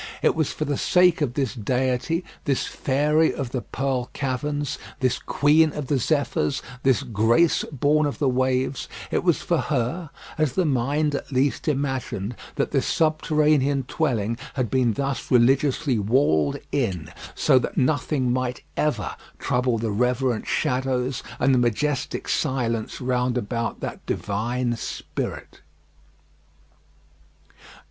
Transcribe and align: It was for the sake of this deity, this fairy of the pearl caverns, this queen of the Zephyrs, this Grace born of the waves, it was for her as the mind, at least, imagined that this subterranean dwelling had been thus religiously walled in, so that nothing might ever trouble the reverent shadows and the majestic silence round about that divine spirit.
It 0.23 0.33
was 0.35 0.51
for 0.51 0.65
the 0.65 0.79
sake 0.79 1.21
of 1.21 1.35
this 1.35 1.53
deity, 1.53 2.25
this 2.45 2.65
fairy 2.65 3.31
of 3.31 3.51
the 3.51 3.61
pearl 3.61 4.09
caverns, 4.13 4.79
this 4.99 5.19
queen 5.19 5.71
of 5.73 5.89
the 5.89 5.99
Zephyrs, 5.99 6.63
this 6.81 7.03
Grace 7.03 7.63
born 7.65 8.07
of 8.07 8.17
the 8.17 8.27
waves, 8.27 8.89
it 9.11 9.23
was 9.23 9.43
for 9.43 9.59
her 9.59 10.09
as 10.39 10.53
the 10.53 10.65
mind, 10.65 11.13
at 11.13 11.31
least, 11.31 11.67
imagined 11.67 12.35
that 12.55 12.71
this 12.71 12.87
subterranean 12.87 13.85
dwelling 13.87 14.39
had 14.55 14.71
been 14.71 14.93
thus 14.93 15.29
religiously 15.29 15.99
walled 15.99 16.57
in, 16.71 17.11
so 17.35 17.59
that 17.59 17.77
nothing 17.77 18.33
might 18.33 18.63
ever 18.75 19.15
trouble 19.37 19.77
the 19.77 19.91
reverent 19.91 20.47
shadows 20.47 21.21
and 21.39 21.53
the 21.53 21.59
majestic 21.59 22.27
silence 22.27 23.01
round 23.01 23.37
about 23.37 23.81
that 23.81 24.03
divine 24.07 24.75
spirit. 24.75 25.59